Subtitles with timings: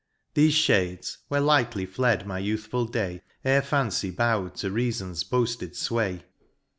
[0.33, 3.21] Thefe fhades, where lightly fled my youthful day.
[3.45, 6.23] Ere fancy bow'd to reafon's boafted fway.